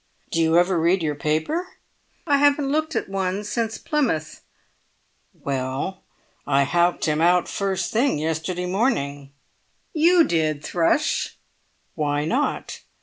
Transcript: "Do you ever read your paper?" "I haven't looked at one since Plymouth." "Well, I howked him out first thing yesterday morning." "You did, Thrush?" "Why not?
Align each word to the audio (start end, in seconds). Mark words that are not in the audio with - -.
"Do 0.31 0.41
you 0.41 0.57
ever 0.57 0.79
read 0.79 1.03
your 1.03 1.13
paper?" 1.13 1.73
"I 2.25 2.37
haven't 2.37 2.71
looked 2.71 2.95
at 2.95 3.07
one 3.07 3.43
since 3.43 3.77
Plymouth." 3.77 4.41
"Well, 5.31 6.01
I 6.47 6.63
howked 6.65 7.05
him 7.05 7.21
out 7.21 7.47
first 7.47 7.93
thing 7.93 8.17
yesterday 8.17 8.65
morning." 8.65 9.31
"You 9.93 10.23
did, 10.23 10.63
Thrush?" 10.63 11.35
"Why 11.93 12.25
not? 12.25 12.81